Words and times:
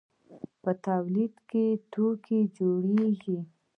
په 0.61 0.71
تولید 0.85 1.33
کې 1.49 1.65
توکي 1.93 2.39
جوړیږي. 2.57 3.37